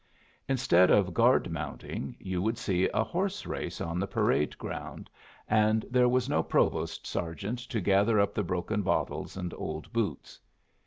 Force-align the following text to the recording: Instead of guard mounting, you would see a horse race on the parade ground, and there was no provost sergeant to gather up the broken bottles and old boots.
Instead 0.49 0.89
of 0.89 1.13
guard 1.13 1.51
mounting, 1.51 2.15
you 2.19 2.41
would 2.41 2.57
see 2.57 2.89
a 2.91 3.03
horse 3.03 3.45
race 3.45 3.79
on 3.79 3.99
the 3.99 4.07
parade 4.07 4.57
ground, 4.57 5.11
and 5.47 5.85
there 5.91 6.09
was 6.09 6.27
no 6.27 6.41
provost 6.41 7.05
sergeant 7.05 7.59
to 7.59 7.79
gather 7.79 8.19
up 8.19 8.33
the 8.33 8.41
broken 8.41 8.81
bottles 8.81 9.37
and 9.37 9.53
old 9.57 9.93
boots. 9.93 10.39